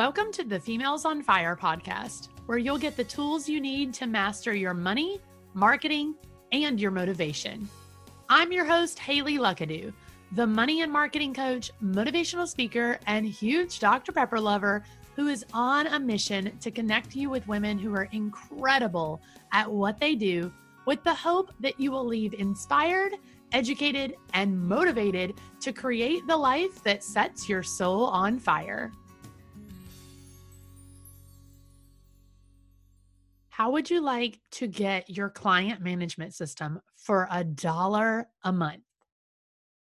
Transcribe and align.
Welcome 0.00 0.32
to 0.32 0.44
the 0.44 0.58
Females 0.58 1.04
on 1.04 1.22
Fire 1.22 1.54
podcast, 1.54 2.30
where 2.46 2.56
you'll 2.56 2.78
get 2.78 2.96
the 2.96 3.04
tools 3.04 3.50
you 3.50 3.60
need 3.60 3.92
to 3.92 4.06
master 4.06 4.54
your 4.54 4.72
money, 4.72 5.20
marketing, 5.52 6.14
and 6.52 6.80
your 6.80 6.90
motivation. 6.90 7.68
I'm 8.30 8.50
your 8.50 8.64
host, 8.64 8.98
Hayley 8.98 9.36
Luckadoo, 9.36 9.92
the 10.32 10.46
money 10.46 10.80
and 10.80 10.90
marketing 10.90 11.34
coach, 11.34 11.70
motivational 11.84 12.48
speaker, 12.48 12.98
and 13.06 13.26
huge 13.26 13.78
Dr. 13.78 14.10
Pepper 14.10 14.40
lover 14.40 14.82
who 15.16 15.28
is 15.28 15.44
on 15.52 15.88
a 15.88 16.00
mission 16.00 16.50
to 16.60 16.70
connect 16.70 17.14
you 17.14 17.28
with 17.28 17.46
women 17.46 17.78
who 17.78 17.94
are 17.94 18.08
incredible 18.12 19.20
at 19.52 19.70
what 19.70 20.00
they 20.00 20.14
do 20.14 20.50
with 20.86 21.04
the 21.04 21.12
hope 21.12 21.52
that 21.60 21.78
you 21.78 21.90
will 21.90 22.06
leave 22.06 22.32
inspired, 22.32 23.16
educated, 23.52 24.16
and 24.32 24.58
motivated 24.58 25.34
to 25.60 25.74
create 25.74 26.26
the 26.26 26.38
life 26.38 26.82
that 26.84 27.04
sets 27.04 27.50
your 27.50 27.62
soul 27.62 28.04
on 28.06 28.38
fire. 28.38 28.90
How 33.60 33.72
would 33.72 33.90
you 33.90 34.00
like 34.00 34.40
to 34.52 34.66
get 34.66 35.10
your 35.10 35.28
client 35.28 35.82
management 35.82 36.32
system 36.32 36.80
for 36.96 37.28
a 37.30 37.44
dollar 37.44 38.26
a 38.42 38.50
month? 38.50 38.84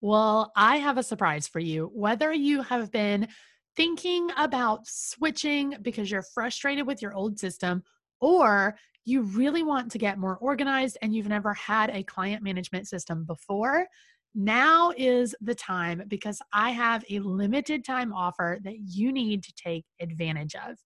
Well, 0.02 0.52
I 0.54 0.80
have 0.80 0.98
a 0.98 1.04
surprise 1.04 1.48
for 1.48 1.60
you. 1.60 1.90
Whether 1.94 2.34
you 2.34 2.62
have 2.62 2.92
been 2.92 3.30
thinking 3.78 4.32
about 4.36 4.86
switching 4.86 5.76
because 5.82 6.12
you're 6.12 6.26
frustrated 6.34 6.86
with 6.86 7.02
your 7.02 7.14
old 7.14 7.40
system, 7.40 7.82
or 8.20 8.76
you 9.06 9.22
really 9.22 9.64
want 9.64 9.94
to 9.94 9.98
get 9.98 10.20
more 10.20 10.36
organized 10.36 10.98
and 11.02 11.16
you've 11.16 11.30
never 11.30 11.54
had 11.54 11.90
a 11.92 12.04
client 12.04 12.44
management 12.44 12.86
system 12.90 13.24
before, 13.24 13.88
now 14.36 14.92
is 14.98 15.34
the 15.40 15.56
time 15.56 16.04
because 16.10 16.42
I 16.52 16.72
have 16.72 17.06
a 17.10 17.20
limited 17.20 17.86
time 17.86 18.12
offer 18.12 18.60
that 18.62 18.78
you 18.78 19.14
need 19.14 19.42
to 19.46 19.54
take 19.54 19.86
advantage 20.02 20.56
of. 20.56 20.78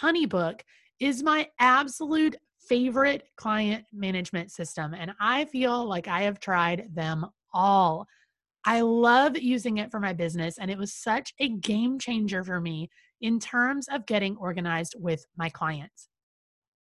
Honeybook 0.00 0.62
is 1.00 1.22
my 1.22 1.48
absolute 1.58 2.36
favorite 2.58 3.24
client 3.36 3.84
management 3.92 4.50
system, 4.50 4.94
and 4.94 5.12
I 5.20 5.44
feel 5.46 5.86
like 5.86 6.08
I 6.08 6.22
have 6.22 6.40
tried 6.40 6.94
them 6.94 7.26
all. 7.52 8.06
I 8.64 8.80
love 8.80 9.38
using 9.38 9.78
it 9.78 9.90
for 9.90 10.00
my 10.00 10.12
business, 10.12 10.58
and 10.58 10.70
it 10.70 10.78
was 10.78 10.92
such 10.92 11.32
a 11.38 11.48
game 11.48 11.98
changer 11.98 12.42
for 12.42 12.60
me 12.60 12.88
in 13.20 13.38
terms 13.38 13.86
of 13.88 14.06
getting 14.06 14.36
organized 14.36 14.94
with 14.98 15.24
my 15.36 15.48
clients. 15.48 16.08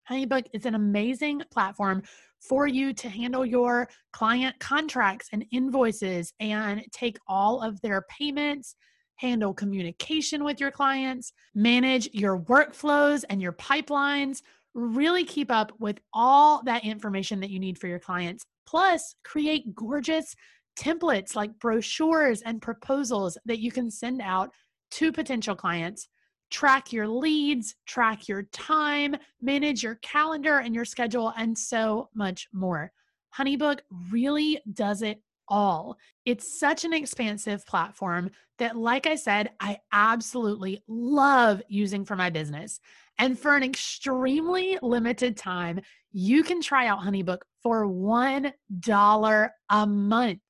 Honeybook 0.09 0.47
is 0.53 0.67
an 0.67 0.75
amazing 0.75 1.43
platform 1.51 2.03
for 2.41 2.67
you 2.67 2.93
to 2.93 3.09
handle 3.09 3.47
your 3.47 3.89
client 4.13 4.59
contracts 4.59 5.29
and 5.33 5.45
invoices 5.53 6.33
and 6.41 6.85
take 6.93 7.19
all 7.29 7.61
of 7.61 7.81
their 7.83 8.05
payments, 8.09 8.75
handle 9.17 9.55
communication 9.55 10.45
with 10.45 10.61
your 10.61 10.71
clients, 10.71 11.33
manage 11.55 12.09
your 12.13 12.39
workflows 12.39 13.25
and 13.29 13.41
your 13.41 13.53
pipelines, 13.53 14.43
really 14.75 15.25
keep 15.25 15.51
up 15.51 15.73
with 15.79 15.99
all 16.13 16.63
that 16.65 16.85
information 16.85 17.41
that 17.41 17.51
you 17.51 17.61
need 17.61 17.79
for 17.79 17.87
your 17.87 17.99
clients, 17.99 18.45
plus 18.67 19.15
create 19.25 19.75
gorgeous 19.75 20.35
templates 20.77 21.37
like 21.37 21.59
brochures 21.59 22.43
and 22.43 22.63
proposals 22.63 23.37
that 23.45 23.61
you 23.61 23.71
can 23.71 23.91
send 23.91 24.21
out 24.23 24.51
to 24.91 25.13
potential 25.13 25.55
clients. 25.55 26.09
Track 26.51 26.93
your 26.93 27.09
leads, 27.09 27.75
track 27.87 28.29
your 28.29 28.43
time, 28.53 29.17
manage 29.41 29.83
your 29.83 29.95
calendar 29.97 30.59
and 30.59 30.75
your 30.75 30.85
schedule, 30.85 31.33
and 31.37 31.57
so 31.57 32.09
much 32.15 32.49
more. 32.53 32.93
Honeybook 33.37 33.81
really 34.11 34.61
does 34.75 35.01
it 35.01 35.23
all. 35.49 35.97
It's 36.25 36.59
such 36.59 36.85
an 36.85 36.93
expansive 36.93 37.67
platform 37.67 38.31
that, 38.59 38.77
like 38.77 39.07
I 39.07 39.17
said, 39.17 39.51
I 39.61 39.79
absolutely 39.93 40.83
love 40.87 41.63
using 41.69 42.05
for 42.05 42.17
my 42.17 42.31
business. 42.31 42.81
And 43.19 43.39
for 43.39 43.57
an 43.57 43.63
extremely 43.63 44.79
limited 44.83 45.37
time, 45.37 45.81
you 46.13 46.43
can 46.43 46.61
try 46.61 46.87
out 46.87 47.01
Honeybook 47.01 47.43
for 47.63 47.87
$1 47.87 49.51
a 49.71 49.87
month. 49.87 50.41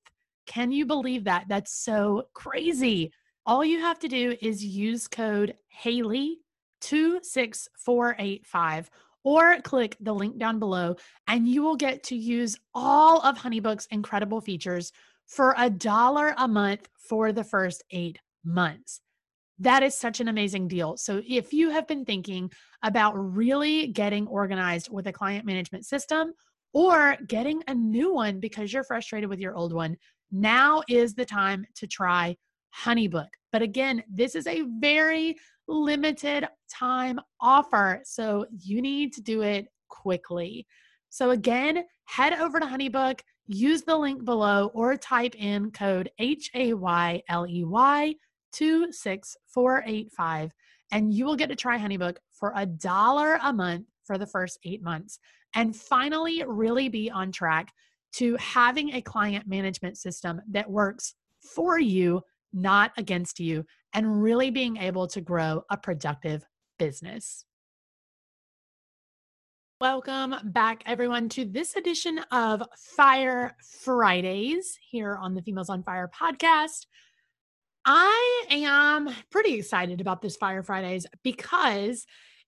Can 0.47 0.72
you 0.72 0.86
believe 0.86 1.24
that? 1.24 1.44
That's 1.48 1.72
so 1.72 2.24
crazy. 2.34 3.12
All 3.47 3.64
you 3.64 3.80
have 3.80 3.98
to 4.00 4.09
do 4.09 4.36
is 4.41 4.64
use 4.64 5.09
code 5.09 5.54
Hayley 5.69 6.38
26485 6.80 8.91
or 9.25 9.60
click 9.60 9.97
the 10.00 10.12
link 10.12 10.38
down 10.38 10.59
below 10.59 10.97
and 11.28 11.47
you 11.49 11.62
will 11.62 11.77
get 11.77 12.03
to 12.05 12.16
use 12.16 12.56
all 12.75 13.21
of 13.21 13.38
Honeybook's 13.38 13.87
incredible 13.91 14.41
features 14.41 14.93
for 15.27 15.55
a 15.56 15.71
dollar 15.71 16.34
a 16.38 16.49
month 16.49 16.88
for 17.09 17.33
the 17.33 17.44
first 17.44 17.83
8 17.91 18.19
months. 18.44 19.00
That 19.59 19.83
is 19.83 19.97
such 19.97 20.21
an 20.21 20.28
amazing 20.28 20.66
deal. 20.69 20.97
So 20.97 21.22
if 21.27 21.53
you 21.53 21.71
have 21.71 21.87
been 21.87 22.05
thinking 22.05 22.50
about 22.83 23.12
really 23.12 23.88
getting 23.88 24.27
organized 24.27 24.91
with 24.91 25.06
a 25.06 25.12
client 25.12 25.47
management 25.47 25.87
system 25.87 26.33
or 26.72 27.16
getting 27.28 27.62
a 27.69 27.75
new 27.75 28.12
one 28.12 28.41
because 28.41 28.72
you're 28.72 28.83
frustrated 28.83 29.31
with 29.31 29.39
your 29.39 29.54
old 29.54 29.72
one, 29.72 29.97
now 30.33 30.83
is 30.89 31.15
the 31.15 31.25
time 31.25 31.65
to 31.77 31.87
try 31.87 32.37
Honeybook. 32.75 33.28
But 33.53 33.62
again, 33.62 34.03
this 34.10 34.34
is 34.34 34.47
a 34.47 34.65
very 34.81 35.37
limited 35.68 36.48
time 36.70 37.20
offer. 37.40 38.00
So 38.04 38.46
you 38.58 38.82
need 38.82 39.12
to 39.14 39.20
do 39.20 39.42
it 39.42 39.66
quickly. 39.88 40.66
So 41.10 41.30
again, 41.30 41.84
head 42.04 42.32
over 42.34 42.58
to 42.58 42.66
Honeybook, 42.66 43.20
use 43.46 43.82
the 43.82 43.96
link 43.96 44.24
below, 44.24 44.70
or 44.74 44.96
type 44.96 45.34
in 45.34 45.70
code 45.70 46.10
H 46.18 46.50
A 46.54 46.72
Y 46.72 47.22
L 47.28 47.46
E 47.46 47.64
Y 47.64 48.14
26485, 48.52 50.52
and 50.90 51.12
you 51.12 51.24
will 51.24 51.36
get 51.36 51.48
to 51.48 51.56
try 51.56 51.78
Honeybook 51.78 52.16
for 52.30 52.52
a 52.56 52.66
dollar 52.66 53.38
a 53.42 53.52
month 53.52 53.86
for 54.04 54.18
the 54.18 54.26
first 54.26 54.58
eight 54.64 54.82
months. 54.82 55.18
And 55.54 55.76
finally, 55.76 56.42
really 56.46 56.88
be 56.88 57.10
on 57.10 57.32
track 57.32 57.72
to 58.14 58.36
having 58.36 58.94
a 58.94 59.02
client 59.02 59.46
management 59.46 59.98
system 59.98 60.40
that 60.50 60.70
works 60.70 61.14
for 61.54 61.78
you, 61.78 62.22
not 62.52 62.92
against 62.96 63.40
you, 63.40 63.64
and 63.92 64.22
really 64.22 64.50
being 64.50 64.76
able 64.76 65.06
to 65.08 65.20
grow 65.20 65.64
a 65.70 65.76
productive 65.76 66.44
business. 66.78 67.44
Welcome 69.80 70.36
back, 70.44 70.82
everyone, 70.86 71.28
to 71.30 71.44
this 71.44 71.75
edition 71.75 72.20
of 72.30 72.62
Fire 72.97 73.56
Fridays 73.82 74.78
here 74.80 75.16
on 75.16 75.34
the 75.34 75.42
Females 75.42 75.69
on 75.69 75.82
Fire 75.82 76.08
podcast. 76.14 76.86
I 77.84 78.44
am 78.48 79.10
pretty 79.30 79.54
excited 79.54 80.00
about 80.00 80.22
this 80.22 80.36
Fire 80.36 80.62
Fridays 80.62 81.04
because 81.24 82.06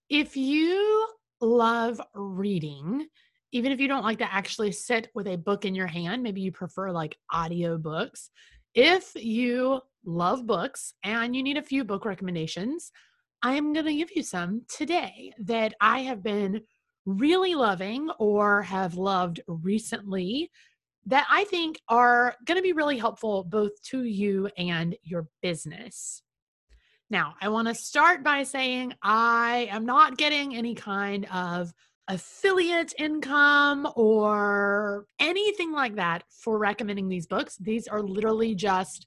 if 0.09 0.37
you 0.37 1.09
love 1.41 2.01
reading, 2.15 3.09
even 3.51 3.73
if 3.73 3.81
you 3.81 3.89
don't 3.89 4.05
like 4.05 4.19
to 4.19 4.33
actually 4.33 4.71
sit 4.71 5.09
with 5.13 5.27
a 5.27 5.37
book 5.37 5.65
in 5.65 5.75
your 5.75 5.89
hand, 5.89 6.23
maybe 6.23 6.41
you 6.41 6.53
prefer 6.53 6.93
like 6.93 7.17
audio 7.33 7.79
books. 7.79 8.31
If 8.75 9.13
you 9.17 9.81
love 10.05 10.47
books 10.47 10.95
and 11.03 11.35
you 11.35 11.43
need 11.43 11.57
a 11.57 11.63
few 11.63 11.85
book 11.85 12.05
recommendations, 12.05 12.93
I'm 13.43 13.73
going 13.73 13.87
to 13.87 13.95
give 13.95 14.11
you 14.15 14.23
some 14.23 14.63
today 14.69 15.33
that 15.39 15.75
I 15.81 16.01
have 16.01 16.23
been 16.23 16.63
really 17.07 17.55
loving 17.55 18.11
or 18.19 18.63
have 18.63 18.95
loved 18.95 19.41
recently 19.47 20.51
that 21.07 21.27
I 21.31 21.45
think 21.45 21.81
are 21.89 22.35
going 22.47 22.57
to 22.57 22.63
be 22.63 22.73
really 22.73 22.97
helpful 22.97 23.45
both 23.45 23.73
to 23.91 24.05
you 24.05 24.49
and 24.57 24.97
your 25.03 25.29
business. 25.43 26.23
Now, 27.11 27.35
I 27.41 27.51
want 27.51 27.69
to 27.69 27.75
start 27.75 28.25
by 28.25 28.45
saying 28.45 28.95
I 29.03 29.69
am 29.71 29.85
not 29.85 30.17
getting 30.17 30.57
any 30.57 30.75
kind 30.75 31.27
of 31.31 31.71
affiliate 32.09 32.95
income 32.99 33.89
or 33.97 35.07
anything 35.19 35.73
like 35.73 35.97
that 35.97 36.25
for 36.29 36.59
recommending 36.59 37.09
these 37.09 37.27
books. 37.27 37.57
These 37.57 37.87
are 37.89 38.03
literally 38.03 38.55
just 38.55 39.07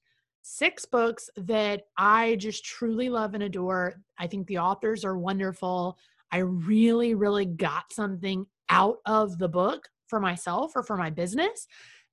six 0.49 0.85
books 0.85 1.29
that 1.35 1.83
I 1.97 2.37
just 2.37 2.63
truly 2.63 3.09
love 3.09 3.33
and 3.33 3.43
adore. 3.43 3.95
I 4.17 4.27
think 4.27 4.47
the 4.47 4.59
authors 4.59 5.03
are 5.03 5.17
wonderful. 5.17 5.97
I 6.31 6.37
really, 6.37 7.15
really 7.15 7.45
got 7.45 7.91
something 7.91 8.45
out 8.69 8.97
of 9.05 9.37
the 9.39 9.49
book 9.49 9.89
for 10.07 10.21
myself 10.21 10.71
or 10.75 10.83
for 10.83 10.95
my 10.95 11.09
business 11.09 11.67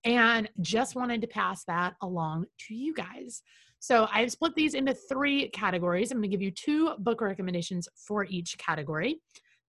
and 0.05 0.50
just 0.61 0.97
wanted 0.97 1.20
to 1.20 1.29
pass 1.29 1.64
that 1.67 1.94
along 2.03 2.47
to 2.67 2.75
you 2.75 2.93
guys. 2.93 3.43
So 3.79 4.09
I've 4.12 4.32
split 4.32 4.56
these 4.56 4.75
into 4.75 4.94
three 4.94 5.49
categories. 5.50 6.11
I'm 6.11 6.19
going 6.19 6.29
to 6.29 6.37
give 6.37 6.43
you 6.43 6.50
two 6.50 6.94
book 6.99 7.20
recommendations 7.20 7.88
for 7.94 8.25
each 8.25 8.59
category. 8.59 9.20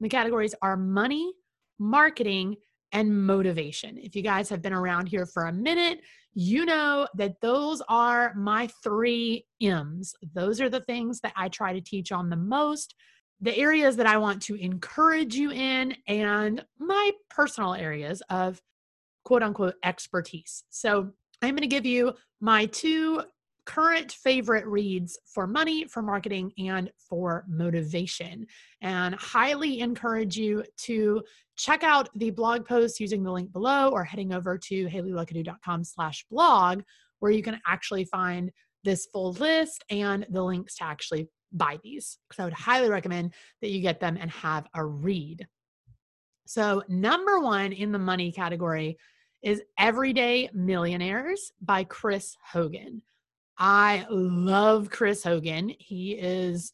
The 0.02 0.10
categories 0.10 0.56
are 0.64 0.76
money, 0.76 1.34
marketing, 1.78 2.56
and 2.96 3.26
motivation. 3.28 3.98
If 3.98 4.16
you 4.16 4.22
guys 4.22 4.48
have 4.48 4.62
been 4.62 4.72
around 4.72 5.08
here 5.08 5.26
for 5.26 5.48
a 5.48 5.54
minute, 5.54 6.00
you 6.34 6.66
know 6.66 7.06
that 7.16 7.42
those 7.42 7.82
are 7.90 8.34
my 8.36 8.70
three 8.82 9.46
M's. 9.62 10.16
Those 10.34 10.62
are 10.62 10.70
the 10.70 10.80
things 10.80 11.20
that 11.20 11.34
I 11.36 11.50
try 11.50 11.74
to 11.74 11.82
teach 11.82 12.14
on 12.14 12.30
the 12.30 12.38
most, 12.38 12.96
the 13.42 13.56
areas 13.58 13.98
that 13.98 14.08
I 14.08 14.18
want 14.18 14.42
to 14.44 14.56
encourage 14.56 15.36
you 15.36 15.52
in, 15.52 15.98
and 16.08 16.64
my 16.80 17.12
personal 17.30 17.74
areas 17.74 18.24
of 18.30 18.62
quote 19.26 19.44
unquote 19.44 19.76
expertise. 19.84 20.64
So 20.70 21.12
I'm 21.42 21.50
going 21.50 21.58
to 21.64 21.68
give 21.68 21.86
you 21.86 22.14
my 22.40 22.66
two 22.68 23.24
current 23.66 24.12
favorite 24.12 24.66
reads 24.66 25.18
for 25.26 25.48
money, 25.48 25.86
for 25.86 26.02
marketing, 26.02 26.52
and 26.58 26.92
for 26.98 27.46
motivation. 27.48 28.46
And 28.82 29.16
highly 29.16 29.80
encourage 29.80 30.38
you 30.38 30.64
to 30.84 31.24
check 31.58 31.84
out 31.84 32.10
the 32.16 32.30
blog 32.30 32.66
post 32.66 33.00
using 33.00 33.24
the 33.24 33.32
link 33.32 33.52
below 33.52 33.90
or 33.90 34.04
heading 34.04 34.34
over 34.34 34.58
to 34.58 34.86
hayleyluckadoo.com 34.88 35.84
slash 35.84 36.26
blog 36.30 36.84
where 37.20 37.32
you 37.32 37.42
can 37.42 37.60
actually 37.66 38.06
find 38.06 38.52
this 38.84 39.08
full 39.12 39.34
list 39.34 39.84
and 39.90 40.26
the 40.30 40.44
links 40.44 40.76
to 40.76 40.84
actually 40.84 41.28
buy 41.52 41.80
these. 41.84 42.20
So 42.34 42.44
I 42.44 42.46
would 42.46 42.54
highly 42.54 42.90
recommend 42.90 43.34
that 43.62 43.70
you 43.70 43.82
get 43.82 44.00
them 44.00 44.18
and 44.20 44.30
have 44.32 44.68
a 44.74 44.86
read. 44.86 45.48
So, 46.48 46.84
number 46.88 47.40
one 47.40 47.72
in 47.72 47.92
the 47.92 47.98
money 47.98 48.32
category 48.32 48.98
is 49.42 49.64
Everyday 49.80 50.50
Millionaires 50.54 51.52
by 51.60 51.84
Chris 51.84 52.36
Hogan. 52.52 53.02
I 53.58 54.06
love 54.10 54.90
Chris 54.90 55.24
Hogan. 55.24 55.74
He 55.80 56.14
is 56.14 56.72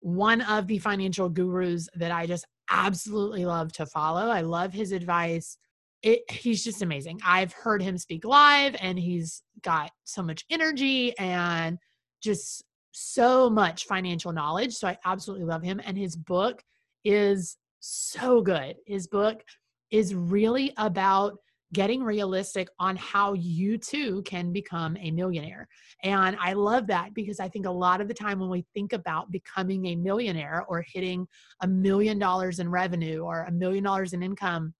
one 0.00 0.40
of 0.42 0.66
the 0.66 0.78
financial 0.78 1.28
gurus 1.28 1.88
that 1.94 2.10
I 2.10 2.26
just 2.26 2.46
absolutely 2.70 3.44
love 3.44 3.72
to 3.72 3.86
follow. 3.86 4.28
I 4.28 4.40
love 4.40 4.72
his 4.72 4.92
advice. 4.92 5.58
It, 6.02 6.28
he's 6.30 6.64
just 6.64 6.82
amazing. 6.82 7.20
I've 7.24 7.52
heard 7.52 7.82
him 7.82 7.98
speak 7.98 8.24
live 8.24 8.74
and 8.80 8.98
he's 8.98 9.42
got 9.62 9.90
so 10.04 10.22
much 10.22 10.44
energy 10.50 11.16
and 11.18 11.78
just 12.20 12.64
so 12.92 13.48
much 13.48 13.84
financial 13.84 14.32
knowledge. 14.32 14.74
So 14.74 14.88
I 14.88 14.98
absolutely 15.04 15.46
love 15.46 15.62
him. 15.62 15.80
And 15.84 15.96
his 15.96 16.16
book 16.16 16.62
is 17.04 17.56
so 17.80 18.40
good. 18.40 18.76
His 18.86 19.06
book 19.06 19.42
is 19.90 20.14
really 20.14 20.72
about 20.76 21.38
getting 21.72 22.02
realistic 22.02 22.68
on 22.78 22.96
how 22.96 23.32
you 23.32 23.78
too 23.78 24.22
can 24.22 24.52
become 24.52 24.96
a 25.00 25.10
millionaire. 25.10 25.66
And 26.02 26.36
I 26.40 26.52
love 26.52 26.86
that 26.88 27.14
because 27.14 27.40
I 27.40 27.48
think 27.48 27.66
a 27.66 27.70
lot 27.70 28.00
of 28.00 28.08
the 28.08 28.14
time 28.14 28.38
when 28.38 28.50
we 28.50 28.66
think 28.74 28.92
about 28.92 29.30
becoming 29.30 29.86
a 29.86 29.96
millionaire 29.96 30.64
or 30.68 30.84
hitting 30.92 31.26
a 31.62 31.66
million 31.66 32.18
dollars 32.18 32.58
in 32.58 32.68
revenue 32.68 33.20
or 33.20 33.44
a 33.44 33.52
million 33.52 33.84
dollars 33.84 34.12
in 34.12 34.22
income, 34.22 34.74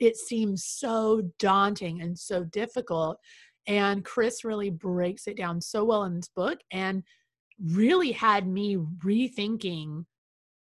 it 0.00 0.16
seems 0.16 0.64
so 0.64 1.22
daunting 1.38 2.02
and 2.02 2.18
so 2.18 2.44
difficult. 2.44 3.18
And 3.66 4.04
Chris 4.04 4.44
really 4.44 4.70
breaks 4.70 5.26
it 5.28 5.36
down 5.36 5.60
so 5.60 5.84
well 5.84 6.04
in 6.04 6.16
this 6.16 6.30
book 6.34 6.58
and 6.72 7.02
really 7.62 8.12
had 8.12 8.46
me 8.46 8.76
rethinking 8.76 10.04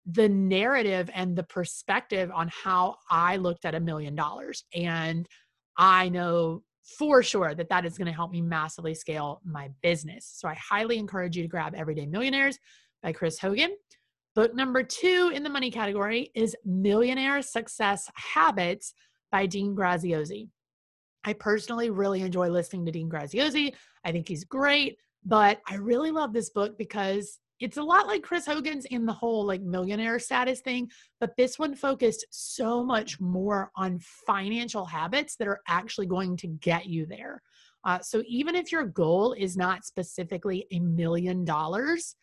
the 0.06 0.28
narrative 0.28 1.08
and 1.14 1.36
the 1.36 1.44
perspective 1.44 2.30
on 2.34 2.48
how 2.48 2.96
I 3.10 3.36
looked 3.36 3.64
at 3.64 3.74
a 3.74 3.80
million 3.80 4.14
dollars. 4.14 4.64
And 4.74 5.28
I 5.76 6.08
know 6.08 6.62
for 6.98 7.22
sure 7.22 7.54
that 7.54 7.68
that 7.68 7.84
is 7.84 7.96
going 7.96 8.06
to 8.06 8.12
help 8.12 8.32
me 8.32 8.42
massively 8.42 8.94
scale 8.94 9.40
my 9.44 9.70
business. 9.82 10.30
So 10.34 10.48
I 10.48 10.54
highly 10.54 10.98
encourage 10.98 11.36
you 11.36 11.42
to 11.42 11.48
grab 11.48 11.74
Everyday 11.74 12.06
Millionaires 12.06 12.58
by 13.02 13.12
Chris 13.12 13.38
Hogan. 13.38 13.76
Book 14.34 14.54
number 14.54 14.82
two 14.82 15.30
in 15.34 15.42
the 15.42 15.50
money 15.50 15.70
category 15.70 16.30
is 16.34 16.56
Millionaire 16.64 17.42
Success 17.42 18.10
Habits 18.14 18.94
by 19.30 19.46
Dean 19.46 19.76
Graziosi. 19.76 20.48
I 21.24 21.34
personally 21.34 21.90
really 21.90 22.22
enjoy 22.22 22.48
listening 22.48 22.86
to 22.86 22.92
Dean 22.92 23.08
Graziosi. 23.08 23.74
I 24.04 24.10
think 24.10 24.26
he's 24.26 24.44
great, 24.44 24.96
but 25.24 25.60
I 25.68 25.76
really 25.76 26.10
love 26.10 26.32
this 26.32 26.50
book 26.50 26.76
because 26.76 27.38
it's 27.62 27.76
a 27.76 27.82
lot 27.82 28.08
like 28.08 28.24
Chris 28.24 28.44
Hogan's 28.44 28.86
in 28.86 29.06
the 29.06 29.12
whole 29.12 29.46
like 29.46 29.62
millionaire 29.62 30.18
status 30.18 30.60
thing, 30.60 30.90
but 31.20 31.36
this 31.36 31.60
one 31.60 31.76
focused 31.76 32.26
so 32.30 32.82
much 32.82 33.20
more 33.20 33.70
on 33.76 34.00
financial 34.26 34.84
habits 34.84 35.36
that 35.36 35.46
are 35.46 35.60
actually 35.68 36.06
going 36.06 36.36
to 36.38 36.48
get 36.48 36.86
you 36.86 37.06
there. 37.06 37.40
Uh, 37.84 38.00
so 38.00 38.22
even 38.26 38.56
if 38.56 38.72
your 38.72 38.84
goal 38.84 39.32
is 39.32 39.56
not 39.56 39.84
specifically 39.84 40.66
a 40.72 40.80
million 40.80 41.44
dollars, 41.44 42.16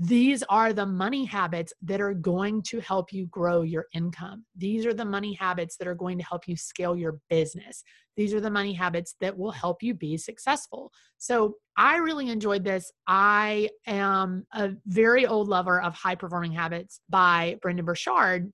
these 0.00 0.44
are 0.48 0.72
the 0.72 0.86
money 0.86 1.24
habits 1.24 1.72
that 1.82 2.00
are 2.00 2.14
going 2.14 2.62
to 2.62 2.78
help 2.78 3.12
you 3.12 3.26
grow 3.26 3.62
your 3.62 3.86
income. 3.92 4.44
These 4.56 4.86
are 4.86 4.94
the 4.94 5.04
money 5.04 5.34
habits 5.34 5.76
that 5.76 5.88
are 5.88 5.94
going 5.94 6.18
to 6.18 6.24
help 6.24 6.46
you 6.46 6.56
scale 6.56 6.96
your 6.96 7.18
business. 7.28 7.82
These 8.16 8.32
are 8.32 8.40
the 8.40 8.50
money 8.50 8.72
habits 8.72 9.16
that 9.20 9.36
will 9.36 9.50
help 9.50 9.82
you 9.82 9.94
be 9.94 10.16
successful. 10.16 10.92
So, 11.18 11.56
I 11.76 11.96
really 11.96 12.28
enjoyed 12.28 12.64
this. 12.64 12.90
I 13.06 13.70
am 13.86 14.46
a 14.52 14.70
very 14.86 15.26
old 15.26 15.48
lover 15.48 15.80
of 15.80 15.94
High 15.94 16.16
Performing 16.16 16.52
Habits 16.52 17.00
by 17.08 17.56
Brendon 17.62 17.84
Burchard. 17.84 18.52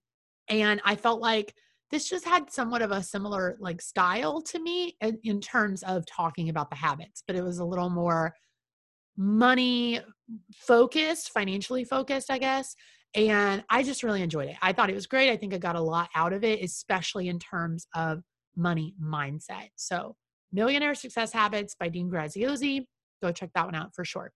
And 0.49 0.81
I 0.85 0.96
felt 0.96 1.23
like 1.23 1.55
this 1.91 2.08
just 2.08 2.26
had 2.26 2.50
somewhat 2.50 2.82
of 2.82 2.91
a 2.91 3.02
similar 3.02 3.56
like 3.61 3.81
style 3.81 4.43
to 4.43 4.58
me 4.58 4.96
in, 5.00 5.19
in 5.25 5.41
terms 5.41 5.82
of 5.82 6.05
talking 6.06 6.49
about 6.49 6.69
the 6.69 6.76
habits, 6.76 7.23
but 7.26 7.37
it 7.37 7.43
was 7.43 7.58
a 7.58 7.64
little 7.64 7.88
more 7.88 8.35
money 9.16 10.00
focused, 10.55 11.31
financially 11.31 11.84
focused, 11.84 12.31
I 12.31 12.38
guess. 12.38 12.75
And 13.14 13.62
I 13.70 13.82
just 13.82 14.02
really 14.02 14.22
enjoyed 14.22 14.49
it. 14.49 14.56
I 14.61 14.72
thought 14.72 14.90
it 14.90 14.94
was 14.94 15.06
great. 15.06 15.31
I 15.31 15.37
think 15.37 15.55
I 15.55 15.58
got 15.58 15.76
a 15.76 15.81
lot 15.81 16.08
out 16.14 16.32
of 16.32 16.43
it, 16.43 16.62
especially 16.62 17.28
in 17.28 17.38
terms 17.38 17.87
of 17.94 18.22
money 18.56 18.94
mindset. 19.00 19.69
So, 19.76 20.16
Millionaire 20.52 20.94
Success 20.94 21.32
Habits 21.32 21.75
by 21.78 21.88
Dean 21.88 22.11
Graziosi. 22.11 22.87
Go 23.22 23.32
check 23.32 23.50
that 23.55 23.66
one 23.66 23.75
out 23.75 23.94
for 23.94 24.05
sure. 24.05 24.32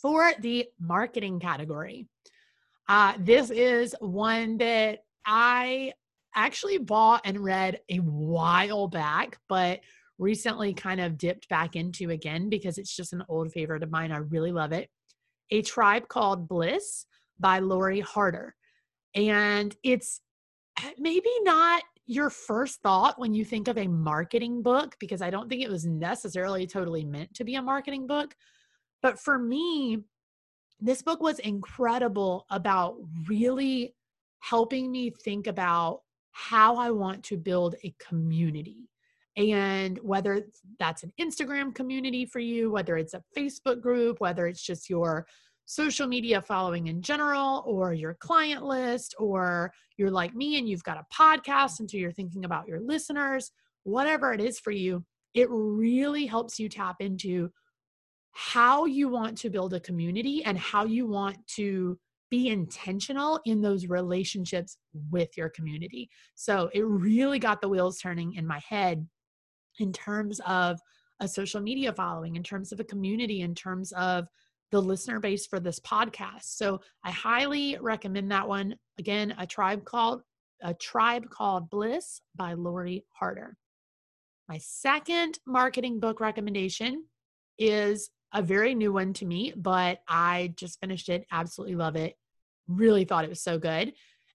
For 0.00 0.32
the 0.40 0.66
marketing 0.80 1.38
category, 1.38 2.08
uh, 2.88 3.14
this 3.18 3.50
is 3.50 3.94
one 4.00 4.58
that 4.58 5.00
I 5.24 5.92
actually 6.34 6.78
bought 6.78 7.22
and 7.24 7.38
read 7.38 7.80
a 7.88 7.98
while 7.98 8.88
back, 8.88 9.38
but 9.48 9.80
recently 10.22 10.72
kind 10.72 11.00
of 11.00 11.18
dipped 11.18 11.48
back 11.48 11.76
into 11.76 12.10
again 12.10 12.48
because 12.48 12.78
it's 12.78 12.94
just 12.94 13.12
an 13.12 13.24
old 13.28 13.52
favorite 13.52 13.82
of 13.82 13.90
mine. 13.90 14.12
I 14.12 14.18
really 14.18 14.52
love 14.52 14.72
it. 14.72 14.88
A 15.50 15.62
Tribe 15.62 16.08
Called 16.08 16.48
Bliss 16.48 17.06
by 17.38 17.58
Lori 17.58 18.00
Harder. 18.00 18.54
And 19.14 19.74
it's 19.82 20.20
eh, 20.82 20.92
maybe 20.98 21.30
not 21.42 21.82
your 22.06 22.30
first 22.30 22.80
thought 22.82 23.18
when 23.18 23.34
you 23.34 23.44
think 23.44 23.68
of 23.68 23.76
a 23.76 23.86
marketing 23.86 24.62
book 24.62 24.96
because 24.98 25.20
I 25.20 25.30
don't 25.30 25.48
think 25.48 25.62
it 25.62 25.70
was 25.70 25.84
necessarily 25.84 26.66
totally 26.66 27.04
meant 27.04 27.34
to 27.34 27.44
be 27.44 27.56
a 27.56 27.62
marketing 27.62 28.06
book. 28.06 28.34
But 29.02 29.18
for 29.18 29.38
me, 29.38 29.98
this 30.80 31.02
book 31.02 31.20
was 31.20 31.38
incredible 31.40 32.46
about 32.50 32.96
really 33.28 33.94
helping 34.40 34.90
me 34.90 35.10
think 35.10 35.46
about 35.46 36.00
how 36.32 36.76
I 36.76 36.90
want 36.90 37.22
to 37.24 37.36
build 37.36 37.76
a 37.84 37.94
community 37.98 38.88
and 39.36 39.98
whether 40.02 40.42
that's 40.78 41.02
an 41.02 41.12
Instagram 41.20 41.74
community 41.74 42.26
for 42.26 42.38
you, 42.38 42.70
whether 42.70 42.96
it's 42.96 43.14
a 43.14 43.22
Facebook 43.36 43.80
group, 43.80 44.20
whether 44.20 44.46
it's 44.46 44.62
just 44.62 44.90
your 44.90 45.26
social 45.64 46.06
media 46.06 46.42
following 46.42 46.88
in 46.88 47.00
general, 47.00 47.62
or 47.66 47.94
your 47.94 48.14
client 48.14 48.62
list, 48.64 49.14
or 49.18 49.72
you're 49.96 50.10
like 50.10 50.34
me 50.34 50.58
and 50.58 50.68
you've 50.68 50.84
got 50.84 50.98
a 50.98 51.06
podcast, 51.14 51.80
and 51.80 51.90
so 51.90 51.96
you're 51.96 52.12
thinking 52.12 52.44
about 52.44 52.68
your 52.68 52.80
listeners, 52.80 53.52
whatever 53.84 54.32
it 54.32 54.40
is 54.40 54.58
for 54.58 54.70
you, 54.70 55.04
it 55.34 55.48
really 55.50 56.26
helps 56.26 56.58
you 56.58 56.68
tap 56.68 56.96
into 57.00 57.50
how 58.32 58.86
you 58.86 59.08
want 59.08 59.38
to 59.38 59.50
build 59.50 59.72
a 59.72 59.80
community 59.80 60.44
and 60.44 60.58
how 60.58 60.84
you 60.84 61.06
want 61.06 61.36
to 61.46 61.98
be 62.30 62.48
intentional 62.48 63.38
in 63.44 63.60
those 63.60 63.86
relationships 63.86 64.78
with 65.10 65.28
your 65.36 65.50
community. 65.50 66.08
So 66.34 66.70
it 66.72 66.80
really 66.80 67.38
got 67.38 67.60
the 67.60 67.68
wheels 67.68 67.98
turning 67.98 68.34
in 68.34 68.46
my 68.46 68.60
head 68.66 69.06
in 69.78 69.92
terms 69.92 70.40
of 70.46 70.80
a 71.20 71.28
social 71.28 71.60
media 71.60 71.92
following, 71.92 72.36
in 72.36 72.42
terms 72.42 72.72
of 72.72 72.80
a 72.80 72.84
community, 72.84 73.42
in 73.42 73.54
terms 73.54 73.92
of 73.92 74.26
the 74.70 74.80
listener 74.80 75.20
base 75.20 75.46
for 75.46 75.60
this 75.60 75.78
podcast. 75.80 76.44
So 76.44 76.80
I 77.04 77.10
highly 77.10 77.76
recommend 77.80 78.30
that 78.32 78.48
one. 78.48 78.74
Again, 78.98 79.34
a 79.38 79.46
tribe 79.46 79.84
called 79.84 80.22
a 80.62 80.74
tribe 80.74 81.28
called 81.28 81.68
Bliss 81.70 82.20
by 82.36 82.54
Lori 82.54 83.04
Harder. 83.10 83.56
My 84.48 84.58
second 84.58 85.38
marketing 85.46 85.98
book 86.00 86.20
recommendation 86.20 87.04
is 87.58 88.10
a 88.32 88.42
very 88.42 88.74
new 88.74 88.92
one 88.92 89.12
to 89.14 89.26
me, 89.26 89.52
but 89.56 90.00
I 90.08 90.54
just 90.56 90.80
finished 90.80 91.08
it. 91.08 91.26
Absolutely 91.32 91.74
love 91.74 91.96
it. 91.96 92.14
Really 92.68 93.04
thought 93.04 93.24
it 93.24 93.30
was 93.30 93.42
so 93.42 93.58
good. 93.58 93.92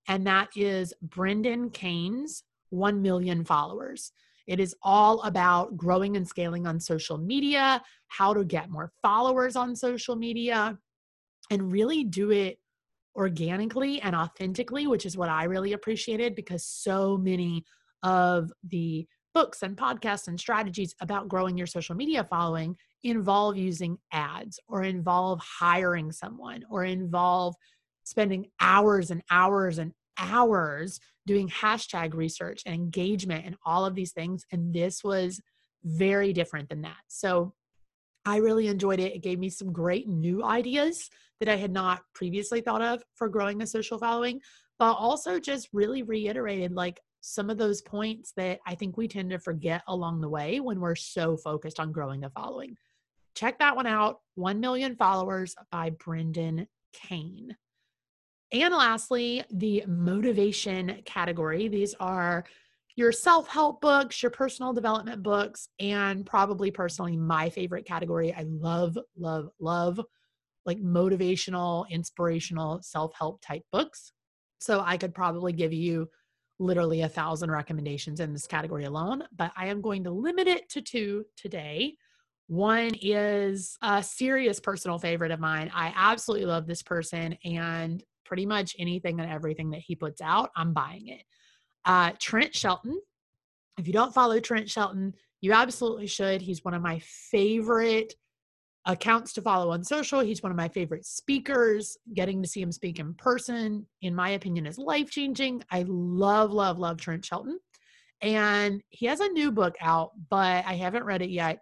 And 0.08 0.28
that 0.28 0.50
is 0.56 0.94
Brendan 1.02 1.70
Kane's 1.70 2.44
1 2.70 3.02
Million 3.02 3.44
Followers. 3.44 4.12
It 4.48 4.60
is 4.60 4.76
all 4.82 5.22
about 5.24 5.76
growing 5.78 6.16
and 6.16 6.28
scaling 6.28 6.66
on 6.66 6.80
social 6.80 7.18
media, 7.18 7.82
how 8.08 8.34
to 8.34 8.44
get 8.44 8.70
more 8.70 8.92
followers 9.02 9.56
on 9.56 9.76
social 9.76 10.16
media, 10.16 10.78
and 11.52 11.72
really 11.72 12.04
do 12.04 12.32
it 12.32 12.58
organically 13.16 14.02
and 14.02 14.16
authentically, 14.16 14.88
which 14.88 15.06
is 15.06 15.18
what 15.18 15.30
I 15.30 15.46
really 15.46 15.74
appreciated 15.74 16.36
because 16.36 16.66
so 16.66 17.18
many 17.18 17.64
of 18.04 18.52
the 18.64 19.08
books 19.34 19.64
and 19.64 19.76
podcasts 19.76 20.28
and 20.28 20.40
strategies 20.40 20.96
about 21.02 21.28
growing 21.28 21.58
your 21.58 21.68
social 21.68 21.96
media 21.96 22.24
following 22.24 22.76
involve 23.04 23.58
using 23.58 23.98
ads 24.12 24.60
or 24.68 24.84
involve 24.84 25.40
hiring 25.40 26.12
someone 26.12 26.64
or 26.70 26.84
involve 26.84 27.56
spending 28.04 28.48
hours 28.60 29.12
and 29.12 29.22
hours 29.30 29.78
and 29.78 29.92
hours 30.18 31.00
doing 31.28 31.50
hashtag 31.50 32.16
research 32.16 32.64
and 32.66 32.74
engagement 32.74 33.46
and 33.46 33.56
all 33.66 33.86
of 33.86 33.94
these 33.94 34.14
things. 34.14 34.46
And 34.52 34.74
this 34.74 35.04
was 35.04 35.40
very 35.84 36.34
different 36.34 36.70
than 36.70 36.82
that. 36.82 36.98
So 37.08 37.54
I 38.26 38.38
really 38.38 38.68
enjoyed 38.68 39.00
it. 39.00 39.14
It 39.14 39.24
gave 39.24 39.38
me 39.38 39.50
some 39.50 39.72
great 39.72 40.08
new 40.08 40.44
ideas 40.44 41.10
that 41.40 41.50
I 41.50 41.56
had 41.56 41.72
not 41.72 42.02
previously 42.16 42.62
thought 42.62 42.82
of 42.82 43.04
for 43.16 43.30
growing 43.30 43.62
a 43.62 43.68
social 43.68 44.00
following, 44.00 44.42
but 44.80 44.94
also 44.94 45.40
just 45.40 45.70
really 45.72 46.02
reiterated 46.02 46.74
like 46.74 47.00
some 47.22 47.50
of 47.50 47.58
those 47.58 47.82
points 47.82 48.34
that 48.38 48.60
I 48.66 48.76
think 48.76 48.98
we 48.98 49.08
tend 49.08 49.30
to 49.32 49.40
forget 49.40 49.82
along 49.88 50.22
the 50.22 50.30
way 50.30 50.60
when 50.60 50.80
we're 50.80 50.96
so 50.96 51.38
focused 51.38 51.80
on 51.80 51.92
growing 51.92 52.24
a 52.24 52.30
following. 52.30 52.78
Check 53.36 53.60
that 53.60 53.76
one 53.76 53.88
out 53.88 54.22
1 54.36 54.60
Million 54.60 54.96
Followers 54.96 55.56
by 55.72 55.92
Brendan 55.92 56.68
Kane. 56.94 57.56
And 58.52 58.74
lastly, 58.74 59.44
the 59.52 59.84
motivation 59.88 61.02
category. 61.06 61.68
These 61.68 61.96
are 62.00 62.46
your 62.96 63.12
self 63.12 63.48
help 63.48 63.82
books, 63.82 64.24
your 64.24 64.32
personal 64.32 64.74
development 64.74 65.22
books, 65.22 65.70
and 65.80 66.26
probably 66.26 66.72
personally 66.72 67.18
my 67.18 67.50
favorite 67.50 67.86
category. 67.86 68.34
I 68.34 68.44
love, 68.48 68.98
love, 69.18 69.50
love 69.60 70.00
like 70.66 70.80
motivational, 70.80 71.90
inspirational, 71.90 72.82
self 72.84 73.14
help 73.18 73.42
type 73.42 73.64
books. 73.72 74.12
So 74.60 74.82
I 74.86 74.98
could 74.98 75.16
probably 75.16 75.54
give 75.54 75.74
you 75.74 76.10
literally 76.60 77.02
a 77.02 77.10
thousand 77.10 77.52
recommendations 77.52 78.20
in 78.20 78.34
this 78.34 78.48
category 78.48 78.86
alone, 78.86 79.24
but 79.36 79.52
I 79.56 79.68
am 79.68 79.82
going 79.82 80.04
to 80.06 80.12
limit 80.12 80.48
it 80.48 80.68
to 80.70 80.82
two 80.82 81.26
today. 81.36 81.96
One 82.48 82.92
is 83.02 83.78
a 83.82 84.02
serious 84.02 84.60
personal 84.60 84.98
favorite 84.98 85.32
of 85.32 85.40
mine. 85.40 85.72
I 85.74 85.94
absolutely 85.96 86.48
love 86.48 86.66
this 86.66 86.82
person, 86.82 87.38
and 87.46 88.04
pretty 88.28 88.46
much 88.46 88.76
anything 88.78 89.20
and 89.20 89.32
everything 89.32 89.72
that 89.72 89.80
he 89.80 89.96
puts 89.96 90.22
out, 90.22 90.52
I'm 90.56 90.74
buying 90.74 91.08
it. 91.08 91.24
Uh, 91.86 92.12
Trent 92.20 92.54
Shelton. 92.54 93.00
If 93.80 93.88
you 93.88 93.94
don't 93.94 94.14
follow 94.14 94.40
Trent 94.40 94.70
Shelton, 94.70 95.14
you 95.42 95.54
absolutely 95.54 96.08
should. 96.08 96.42
He's 96.42 96.66
one 96.66 96.74
of 96.74 96.82
my 96.82 97.00
favorite 97.00 98.14
accounts 98.86 99.34
to 99.34 99.42
follow 99.42 99.72
on 99.72 99.84
social. 99.84 100.20
He's 100.22 100.42
one 100.42 100.52
of 100.52 100.58
my 100.58 100.70
favorite 100.70 101.06
speakers. 101.06 101.98
Getting 102.14 102.42
to 102.42 102.50
see 102.50 102.62
him 102.62 102.72
speak 102.72 103.00
in 103.00 103.14
person, 103.14 103.86
in 104.02 104.16
my 104.16 104.30
opinion, 104.30 104.66
is 104.66 104.78
life 104.78 105.12
changing. 105.12 105.64
I 105.70 105.86
love, 105.88 106.52
love, 106.52 106.80
love 106.80 106.98
Trent 106.98 107.24
Shelton. 107.24 107.60
And 108.22 108.82
he 108.90 109.06
has 109.06 109.20
a 109.20 109.30
new 109.30 109.52
book 109.52 109.76
out, 109.80 110.12
but 110.30 110.66
I 110.66 110.74
haven't 110.74 111.04
read 111.04 111.22
it 111.22 111.30
yet. 111.30 111.60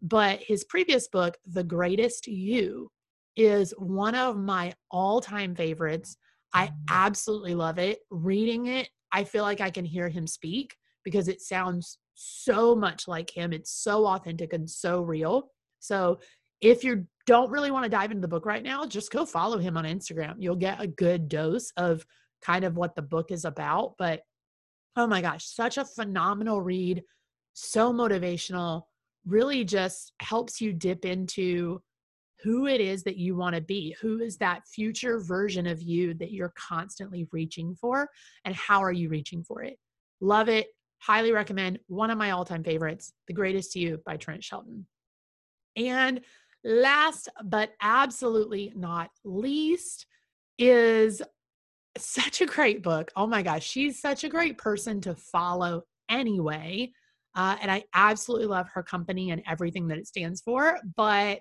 But 0.00 0.40
his 0.42 0.64
previous 0.64 1.08
book, 1.08 1.36
The 1.46 1.64
Greatest 1.64 2.26
You, 2.26 2.90
is 3.36 3.72
one 3.78 4.14
of 4.14 4.36
my 4.36 4.72
all 4.90 5.20
time 5.20 5.54
favorites. 5.54 6.16
I 6.52 6.66
mm-hmm. 6.66 6.74
absolutely 6.90 7.54
love 7.54 7.78
it. 7.78 8.00
Reading 8.10 8.66
it, 8.66 8.88
I 9.12 9.24
feel 9.24 9.42
like 9.42 9.60
I 9.60 9.70
can 9.70 9.84
hear 9.84 10.08
him 10.08 10.26
speak 10.26 10.74
because 11.04 11.28
it 11.28 11.40
sounds 11.40 11.98
so 12.14 12.74
much 12.74 13.08
like 13.08 13.30
him. 13.30 13.52
It's 13.52 13.72
so 13.72 14.06
authentic 14.06 14.52
and 14.52 14.68
so 14.68 15.02
real. 15.02 15.48
So 15.80 16.20
if 16.60 16.84
you 16.84 17.06
don't 17.26 17.50
really 17.50 17.70
want 17.70 17.84
to 17.84 17.90
dive 17.90 18.10
into 18.10 18.20
the 18.20 18.28
book 18.28 18.46
right 18.46 18.62
now, 18.62 18.86
just 18.86 19.10
go 19.10 19.24
follow 19.24 19.58
him 19.58 19.76
on 19.76 19.84
Instagram. 19.84 20.36
You'll 20.38 20.56
get 20.56 20.80
a 20.80 20.86
good 20.86 21.28
dose 21.28 21.72
of 21.76 22.04
kind 22.42 22.64
of 22.64 22.76
what 22.76 22.94
the 22.94 23.02
book 23.02 23.30
is 23.30 23.44
about. 23.44 23.94
But 23.98 24.20
oh 24.96 25.06
my 25.06 25.22
gosh, 25.22 25.46
such 25.46 25.78
a 25.78 25.84
phenomenal 25.84 26.60
read, 26.60 27.02
so 27.54 27.92
motivational, 27.92 28.82
really 29.26 29.64
just 29.64 30.12
helps 30.20 30.60
you 30.60 30.72
dip 30.72 31.04
into 31.04 31.80
who 32.42 32.66
it 32.66 32.80
is 32.80 33.02
that 33.04 33.16
you 33.16 33.36
want 33.36 33.54
to 33.54 33.60
be. 33.60 33.96
Who 34.00 34.20
is 34.20 34.36
that 34.38 34.66
future 34.66 35.20
version 35.20 35.66
of 35.66 35.82
you 35.82 36.14
that 36.14 36.32
you're 36.32 36.54
constantly 36.56 37.26
reaching 37.32 37.74
for? 37.74 38.08
And 38.44 38.54
how 38.54 38.82
are 38.82 38.92
you 38.92 39.08
reaching 39.08 39.44
for 39.44 39.62
it? 39.62 39.78
Love 40.20 40.48
it. 40.48 40.68
Highly 40.98 41.32
recommend. 41.32 41.78
One 41.86 42.10
of 42.10 42.18
my 42.18 42.30
all 42.30 42.44
time 42.44 42.64
favorites, 42.64 43.12
The 43.26 43.34
Greatest 43.34 43.74
You 43.74 44.00
by 44.04 44.16
Trent 44.16 44.44
Shelton. 44.44 44.86
And 45.76 46.20
Last 46.64 47.28
but 47.44 47.72
absolutely 47.80 48.72
not 48.76 49.10
least 49.24 50.06
is 50.58 51.20
such 51.98 52.40
a 52.40 52.46
great 52.46 52.82
book. 52.82 53.10
Oh 53.16 53.26
my 53.26 53.42
gosh, 53.42 53.66
she's 53.66 54.00
such 54.00 54.22
a 54.22 54.28
great 54.28 54.58
person 54.58 55.00
to 55.02 55.14
follow 55.14 55.82
anyway. 56.08 56.92
Uh, 57.34 57.56
and 57.60 57.70
I 57.70 57.84
absolutely 57.94 58.46
love 58.46 58.68
her 58.74 58.82
company 58.82 59.30
and 59.30 59.42
everything 59.46 59.88
that 59.88 59.98
it 59.98 60.06
stands 60.06 60.40
for. 60.40 60.78
But 60.96 61.40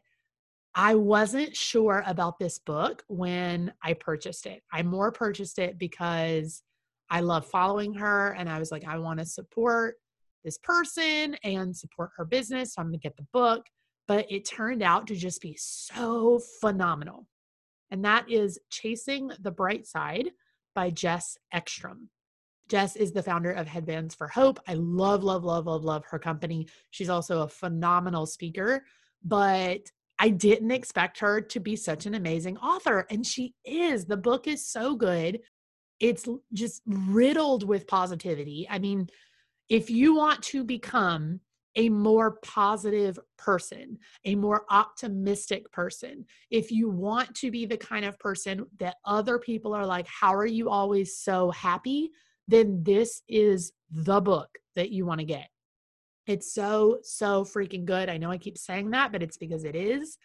I 0.74 0.96
wasn't 0.96 1.56
sure 1.56 2.04
about 2.06 2.40
this 2.40 2.60
book 2.60 3.04
when 3.08 3.74
I 3.84 3.94
purchased 3.94 4.46
it. 4.46 4.64
I 4.72 4.84
more 4.84 5.12
purchased 5.12 5.60
it 5.60 5.78
because 5.78 6.64
I 7.10 7.20
love 7.20 7.46
following 7.46 7.94
her 7.96 8.34
and 8.38 8.50
I 8.50 8.58
was 8.58 8.72
like, 8.72 8.86
I 8.86 8.98
want 8.98 9.20
to 9.20 9.26
support 9.26 9.96
this 10.46 10.58
person 10.58 11.36
and 11.44 11.76
support 11.76 12.12
her 12.16 12.26
business. 12.26 12.74
So 12.74 12.82
I'm 12.82 12.88
going 12.88 13.00
to 13.00 13.04
get 13.04 13.18
the 13.18 13.28
book 13.34 13.66
but 14.12 14.26
it 14.30 14.44
turned 14.44 14.84
out 14.84 15.08
to 15.08 15.16
just 15.16 15.42
be 15.42 15.56
so 15.58 16.38
phenomenal. 16.60 17.28
And 17.92 18.04
that 18.04 18.30
is 18.30 18.60
Chasing 18.70 19.32
the 19.40 19.52
Bright 19.52 19.88
Side 19.88 20.32
by 20.76 20.90
Jess 20.90 21.38
Ekstrom. 21.54 22.10
Jess 22.68 22.98
is 22.98 23.14
the 23.14 23.24
founder 23.24 23.52
of 23.52 23.68
Headbands 23.68 24.14
for 24.14 24.28
Hope. 24.28 24.60
I 24.68 24.74
love, 24.74 25.24
love, 25.24 25.46
love, 25.46 25.66
love, 25.66 25.86
love 25.86 26.04
her 26.10 26.20
company. 26.20 26.68
She's 26.90 27.10
also 27.10 27.44
a 27.44 27.48
phenomenal 27.48 28.26
speaker, 28.26 28.84
but 29.24 29.80
I 30.22 30.30
didn't 30.30 30.70
expect 30.70 31.18
her 31.22 31.42
to 31.42 31.60
be 31.60 31.76
such 31.76 32.06
an 32.06 32.14
amazing 32.14 32.58
author. 32.58 33.08
And 33.10 33.26
she 33.26 33.56
is. 33.66 34.06
The 34.06 34.18
book 34.18 34.46
is 34.48 34.64
so 34.64 34.96
good. 34.96 35.40
It's 36.00 36.28
just 36.54 36.84
riddled 36.86 37.68
with 37.68 37.88
positivity. 37.88 38.68
I 38.70 38.78
mean, 38.78 39.08
if 39.68 39.90
you 39.90 40.16
want 40.16 40.44
to 40.44 40.64
become 40.64 41.40
a 41.76 41.90
more 41.90 42.38
positive 42.44 43.18
person, 43.38 43.98
a 44.26 44.36
more 44.36 44.66
optimistic 44.70 45.72
person. 45.72 46.26
If 46.52 46.70
you 46.70 46.90
want 46.90 47.34
to 47.38 47.50
be 47.50 47.66
the 47.66 47.78
kind 47.78 48.06
of 48.06 48.20
person 48.20 48.68
that 48.78 48.98
other 49.06 49.40
people 49.40 49.74
are 49.74 49.88
like, 49.88 50.06
How 50.06 50.36
are 50.36 50.46
you 50.46 50.70
always 50.70 51.18
so 51.18 51.50
happy? 51.50 52.12
Then 52.48 52.84
this 52.84 53.24
is 53.28 53.72
the 53.90 54.22
book 54.22 54.50
that 54.76 54.92
you 54.92 55.06
want 55.06 55.22
to 55.22 55.26
get. 55.26 55.48
It's 56.28 56.54
so, 56.54 57.00
so 57.04 57.44
freaking 57.44 57.86
good. 57.86 58.10
I 58.10 58.18
know 58.18 58.32
I 58.32 58.38
keep 58.38 58.58
saying 58.58 58.92
that, 58.92 59.12
but 59.12 59.24
it's 59.24 59.38
because 59.38 59.64
it 59.64 59.76
is. 59.76 60.18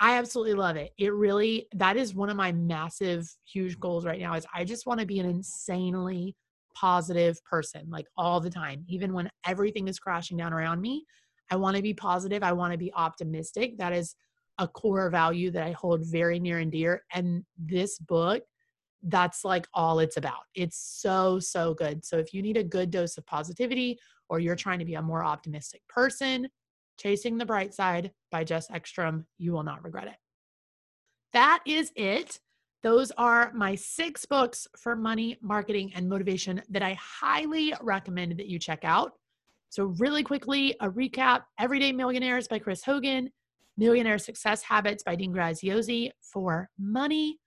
I 0.00 0.16
absolutely 0.18 0.54
love 0.54 0.76
it. 0.76 0.92
It 0.98 1.12
really, 1.12 1.68
that 1.74 1.96
is 1.96 2.14
one 2.14 2.30
of 2.30 2.36
my 2.36 2.52
massive, 2.52 3.30
huge 3.44 3.78
goals 3.78 4.06
right 4.06 4.20
now 4.20 4.34
is 4.34 4.46
I 4.54 4.64
just 4.64 4.86
want 4.86 5.00
to 5.00 5.06
be 5.06 5.20
an 5.20 5.26
insanely 5.26 6.34
positive 6.74 7.42
person 7.44 7.86
like 7.90 8.06
all 8.16 8.40
the 8.40 8.50
time 8.50 8.84
even 8.88 9.12
when 9.12 9.28
everything 9.46 9.88
is 9.88 9.98
crashing 9.98 10.36
down 10.36 10.52
around 10.52 10.80
me 10.80 11.04
i 11.50 11.56
want 11.56 11.76
to 11.76 11.82
be 11.82 11.92
positive 11.92 12.42
i 12.42 12.52
want 12.52 12.72
to 12.72 12.78
be 12.78 12.92
optimistic 12.94 13.76
that 13.78 13.92
is 13.92 14.14
a 14.58 14.68
core 14.68 15.10
value 15.10 15.50
that 15.50 15.64
i 15.64 15.72
hold 15.72 16.04
very 16.04 16.38
near 16.38 16.58
and 16.58 16.72
dear 16.72 17.02
and 17.12 17.44
this 17.58 17.98
book 17.98 18.42
that's 19.04 19.44
like 19.44 19.66
all 19.74 19.98
it's 19.98 20.16
about 20.16 20.42
it's 20.54 20.78
so 20.78 21.38
so 21.38 21.74
good 21.74 22.04
so 22.04 22.18
if 22.18 22.32
you 22.32 22.42
need 22.42 22.56
a 22.56 22.64
good 22.64 22.90
dose 22.90 23.16
of 23.16 23.26
positivity 23.26 23.98
or 24.30 24.40
you're 24.40 24.56
trying 24.56 24.78
to 24.78 24.86
be 24.86 24.94
a 24.94 25.02
more 25.02 25.22
optimistic 25.22 25.82
person 25.88 26.48
chasing 26.98 27.36
the 27.36 27.46
bright 27.46 27.74
side 27.74 28.10
by 28.30 28.42
jess 28.44 28.70
ekstrom 28.70 29.26
you 29.36 29.52
will 29.52 29.62
not 29.62 29.84
regret 29.84 30.06
it 30.06 30.16
that 31.32 31.60
is 31.66 31.92
it 31.96 32.40
those 32.82 33.10
are 33.18 33.52
my 33.54 33.74
six 33.74 34.24
books 34.24 34.66
for 34.78 34.96
money, 34.96 35.36
marketing, 35.42 35.92
and 35.94 36.08
motivation 36.08 36.62
that 36.70 36.82
I 36.82 36.94
highly 36.98 37.74
recommend 37.82 38.38
that 38.38 38.46
you 38.46 38.58
check 38.58 38.80
out. 38.84 39.12
So, 39.68 39.94
really 39.98 40.22
quickly, 40.22 40.74
a 40.80 40.88
recap 40.88 41.42
Everyday 41.58 41.92
Millionaires 41.92 42.48
by 42.48 42.58
Chris 42.58 42.82
Hogan, 42.82 43.30
Millionaire 43.76 44.18
Success 44.18 44.62
Habits 44.62 45.02
by 45.02 45.14
Dean 45.14 45.32
Graziosi 45.32 46.10
for 46.22 46.70
money. 46.78 47.38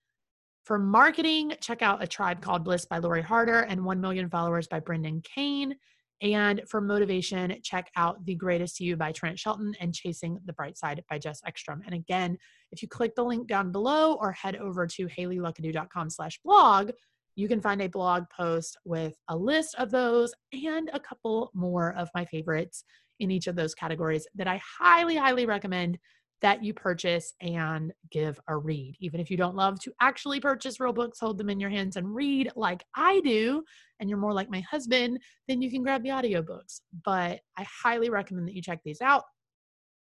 For 0.63 0.77
marketing, 0.77 1.53
check 1.59 1.81
out 1.81 2.03
A 2.03 2.07
Tribe 2.07 2.41
Called 2.41 2.63
Bliss 2.63 2.85
by 2.85 2.99
Lori 2.99 3.21
Harder 3.21 3.61
and 3.61 3.83
1 3.83 3.99
Million 3.99 4.29
Followers 4.29 4.67
by 4.67 4.79
Brendan 4.79 5.21
Kane. 5.21 5.75
And 6.23 6.61
for 6.69 6.79
motivation, 6.79 7.53
check 7.63 7.91
out 7.97 8.25
The 8.25 8.35
Greatest 8.35 8.79
You 8.79 8.95
by 8.95 9.11
Trent 9.11 9.37
Shelton 9.37 9.75
and 9.81 9.93
Chasing 9.93 10.39
the 10.45 10.53
Bright 10.53 10.77
Side 10.77 11.03
by 11.09 11.19
Jess 11.19 11.41
Ekstrom. 11.45 11.81
And 11.85 11.93
again, 11.93 12.37
if 12.71 12.81
you 12.81 12.87
click 12.87 13.13
the 13.13 13.25
link 13.25 13.45
down 13.45 13.73
below 13.73 14.13
or 14.13 14.31
head 14.31 14.55
over 14.55 14.87
to 14.87 15.07
hayleyluckadoo.com 15.07 16.09
slash 16.09 16.39
blog, 16.45 16.91
you 17.35 17.49
can 17.49 17.59
find 17.59 17.81
a 17.81 17.89
blog 17.89 18.23
post 18.35 18.77
with 18.85 19.17
a 19.27 19.35
list 19.35 19.75
of 19.75 19.91
those 19.91 20.33
and 20.53 20.89
a 20.93 20.99
couple 20.99 21.51
more 21.53 21.93
of 21.95 22.09
my 22.15 22.23
favorites 22.23 22.85
in 23.19 23.29
each 23.29 23.47
of 23.47 23.57
those 23.57 23.75
categories 23.75 24.25
that 24.33 24.47
I 24.47 24.61
highly, 24.79 25.17
highly 25.17 25.45
recommend 25.45 25.99
that 26.43 26.61
you 26.61 26.73
purchase 26.73 27.33
and 27.41 27.93
give 28.11 28.39
a 28.49 28.55
read. 28.55 28.97
Even 28.99 29.21
if 29.21 29.31
you 29.31 29.37
don't 29.37 29.55
love 29.55 29.79
to 29.79 29.93
actually 30.01 30.41
purchase 30.41 30.79
real 30.79 30.91
books, 30.91 31.19
hold 31.19 31.37
them 31.37 31.49
in 31.49 31.59
your 31.59 31.69
hands 31.69 31.95
and 31.95 32.13
read 32.13 32.51
like 32.57 32.83
I 32.95 33.21
do, 33.21 33.63
and 33.99 34.09
you're 34.09 34.19
more 34.19 34.33
like 34.33 34.51
my 34.51 34.59
husband, 34.59 35.19
then 35.47 35.61
you 35.61 35.71
can 35.71 35.81
grab 35.81 36.03
the 36.03 36.09
audiobooks. 36.09 36.81
But 37.05 37.39
I 37.57 37.65
highly 37.83 38.09
recommend 38.09 38.47
that 38.47 38.55
you 38.55 38.61
check 38.61 38.81
these 38.83 39.01
out. 39.01 39.23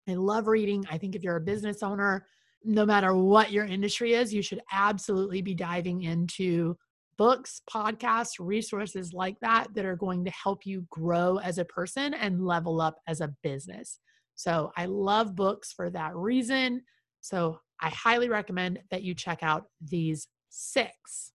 I 0.07 0.15
love 0.15 0.47
reading. 0.47 0.83
I 0.91 0.97
think 0.97 1.15
if 1.15 1.23
you're 1.23 1.37
a 1.37 1.41
business 1.41 1.81
owner, 1.81 2.27
no 2.65 2.85
matter 2.85 3.15
what 3.15 3.53
your 3.53 3.65
industry 3.65 4.13
is, 4.13 4.33
you 4.33 4.41
should 4.41 4.61
absolutely 4.71 5.41
be 5.41 5.55
diving 5.55 6.03
into 6.03 6.75
books, 7.17 7.61
podcasts, 7.73 8.33
resources 8.37 9.13
like 9.13 9.39
that 9.39 9.67
that 9.75 9.85
are 9.85 9.95
going 9.95 10.25
to 10.25 10.31
help 10.31 10.65
you 10.65 10.85
grow 10.89 11.37
as 11.37 11.57
a 11.57 11.65
person 11.65 12.13
and 12.13 12.45
level 12.45 12.81
up 12.81 12.97
as 13.07 13.21
a 13.21 13.33
business 13.43 13.99
So 14.35 14.71
I 14.75 14.85
love 14.85 15.35
books 15.35 15.71
for 15.71 15.89
that 15.89 16.15
reason. 16.15 16.81
So 17.21 17.59
I 17.79 17.89
highly 17.89 18.29
recommend 18.29 18.79
that 18.91 19.03
you 19.03 19.13
check 19.13 19.43
out 19.43 19.65
these 19.81 20.27
six. 20.49 21.31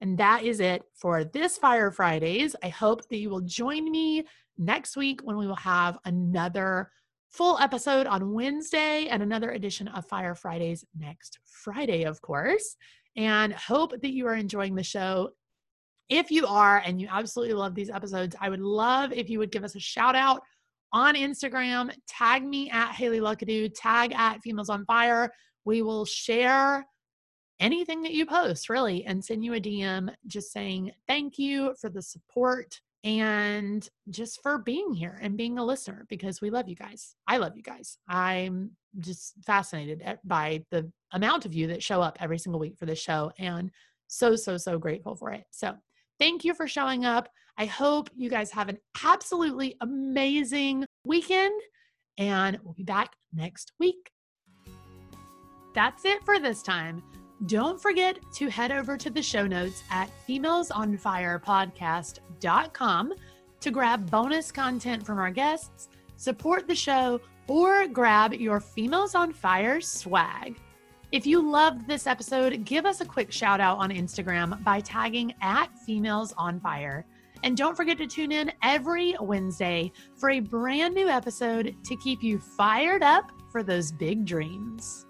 And 0.00 0.18
that 0.18 0.44
is 0.44 0.60
it 0.60 0.82
for 0.94 1.24
this 1.24 1.56
Fire 1.56 1.90
Fridays. 1.90 2.54
I 2.62 2.68
hope 2.68 3.08
that 3.08 3.18
you 3.18 3.30
will 3.30 3.40
join 3.40 3.90
me 3.90 4.24
next 4.58 4.96
week 4.96 5.20
when 5.22 5.36
we 5.36 5.46
will 5.46 5.56
have 5.56 5.98
another 6.04 6.90
full 7.30 7.58
episode 7.58 8.06
on 8.06 8.32
Wednesday 8.32 9.08
and 9.08 9.22
another 9.22 9.50
edition 9.50 9.88
of 9.88 10.06
Fire 10.06 10.34
Fridays 10.34 10.84
next 10.96 11.38
Friday, 11.44 12.04
of 12.04 12.20
course. 12.20 12.76
And 13.16 13.52
hope 13.52 13.92
that 14.02 14.12
you 14.12 14.26
are 14.26 14.34
enjoying 14.34 14.74
the 14.74 14.82
show. 14.82 15.30
If 16.08 16.30
you 16.30 16.46
are 16.46 16.82
and 16.84 17.00
you 17.00 17.08
absolutely 17.10 17.54
love 17.54 17.74
these 17.74 17.90
episodes, 17.90 18.36
I 18.40 18.50
would 18.50 18.60
love 18.60 19.12
if 19.12 19.30
you 19.30 19.38
would 19.38 19.52
give 19.52 19.64
us 19.64 19.74
a 19.74 19.80
shout 19.80 20.14
out 20.14 20.42
on 20.94 21.16
Instagram. 21.16 21.92
Tag 22.08 22.44
me 22.44 22.70
at 22.70 22.92
Hayley 22.92 23.20
Luckadoo, 23.20 23.70
tag 23.74 24.12
at 24.12 24.40
Females 24.40 24.70
on 24.70 24.86
Fire. 24.86 25.30
We 25.66 25.82
will 25.82 26.04
share 26.06 26.86
anything 27.60 28.02
that 28.02 28.12
you 28.12 28.24
post, 28.24 28.68
really, 28.68 29.04
and 29.04 29.22
send 29.22 29.44
you 29.44 29.54
a 29.54 29.60
DM 29.60 30.14
just 30.26 30.52
saying 30.52 30.92
thank 31.08 31.36
you 31.36 31.74
for 31.80 31.90
the 31.90 32.00
support 32.00 32.80
and 33.02 33.86
just 34.08 34.40
for 34.42 34.58
being 34.58 34.94
here 34.94 35.18
and 35.20 35.36
being 35.36 35.58
a 35.58 35.64
listener 35.64 36.06
because 36.08 36.40
we 36.40 36.48
love 36.48 36.68
you 36.68 36.76
guys. 36.76 37.16
I 37.26 37.36
love 37.36 37.56
you 37.56 37.62
guys. 37.62 37.98
I'm 38.08 38.70
just 39.00 39.34
fascinated 39.44 40.02
by 40.24 40.64
the 40.70 40.90
amount 41.12 41.44
of 41.44 41.52
you 41.52 41.66
that 41.66 41.82
show 41.82 42.00
up 42.00 42.16
every 42.20 42.38
single 42.38 42.60
week 42.60 42.78
for 42.78 42.86
this 42.86 43.00
show 43.00 43.32
and 43.38 43.70
so, 44.06 44.36
so, 44.36 44.56
so 44.56 44.78
grateful 44.78 45.16
for 45.16 45.32
it. 45.32 45.44
So, 45.50 45.74
thank 46.18 46.44
you 46.44 46.54
for 46.54 46.68
showing 46.68 47.04
up. 47.04 47.28
I 47.56 47.66
hope 47.66 48.10
you 48.16 48.28
guys 48.28 48.50
have 48.52 48.68
an 48.68 48.78
absolutely 49.04 49.76
amazing 49.80 50.84
weekend 51.06 51.60
and 52.18 52.58
we'll 52.62 52.74
be 52.74 52.82
back 52.82 53.14
next 53.32 53.72
week. 53.78 54.10
That's 55.74 56.04
it 56.04 56.22
for 56.24 56.38
this 56.38 56.62
time. 56.62 57.02
Don't 57.46 57.80
forget 57.80 58.18
to 58.34 58.48
head 58.48 58.70
over 58.72 58.96
to 58.96 59.10
the 59.10 59.22
show 59.22 59.46
notes 59.46 59.82
at 59.90 60.08
femalesonfirepodcast.com 60.28 63.14
to 63.60 63.70
grab 63.70 64.10
bonus 64.10 64.52
content 64.52 65.04
from 65.04 65.18
our 65.18 65.30
guests, 65.30 65.88
support 66.16 66.68
the 66.68 66.74
show, 66.74 67.20
or 67.48 67.88
grab 67.88 68.34
your 68.34 68.60
Females 68.60 69.14
on 69.14 69.32
Fire 69.32 69.80
swag. 69.80 70.56
If 71.12 71.26
you 71.26 71.40
loved 71.40 71.86
this 71.86 72.06
episode, 72.06 72.64
give 72.64 72.86
us 72.86 73.00
a 73.00 73.04
quick 73.04 73.30
shout 73.30 73.60
out 73.60 73.78
on 73.78 73.90
Instagram 73.90 74.62
by 74.64 74.80
tagging 74.80 75.34
at 75.40 75.78
Females 75.80 76.32
on 76.36 76.60
Fire. 76.60 77.04
And 77.44 77.58
don't 77.58 77.76
forget 77.76 77.98
to 77.98 78.06
tune 78.06 78.32
in 78.32 78.50
every 78.62 79.14
Wednesday 79.20 79.92
for 80.16 80.30
a 80.30 80.40
brand 80.40 80.94
new 80.94 81.08
episode 81.08 81.76
to 81.84 81.94
keep 81.94 82.22
you 82.22 82.38
fired 82.38 83.02
up 83.02 83.32
for 83.52 83.62
those 83.62 83.92
big 83.92 84.24
dreams. 84.24 85.04